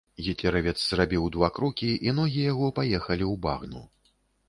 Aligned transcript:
Гітлеравец 0.27 0.73
зрабіў 0.85 1.27
два 1.35 1.51
крокі, 1.59 1.91
і 2.09 2.17
ногі 2.23 2.41
яго 2.51 2.73
паехалі 2.83 3.25
ў 3.33 3.35
багну. 3.49 3.89